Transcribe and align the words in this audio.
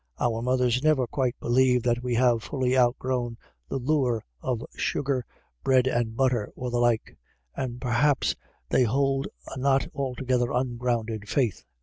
Our 0.19 0.41
mothers 0.41 0.81
never 0.81 1.05
quite 1.05 1.39
believe 1.39 1.83
that 1.83 2.01
we 2.01 2.15
have 2.15 2.41
fully 2.41 2.75
outgrown 2.75 3.37
the 3.69 3.77
lure 3.77 4.25
of 4.41 4.65
sugared 4.75 5.25
bread 5.63 5.85
and 5.85 6.15
butter, 6.15 6.51
or 6.55 6.71
the 6.71 6.79
like; 6.79 7.19
and 7.55 7.79
perhaps 7.79 8.35
they 8.69 8.81
hold 8.81 9.27
a 9.45 9.59
not 9.59 9.87
altogether 9.93 10.51
ungrounded 10.51 11.29
faith. 11.29 11.65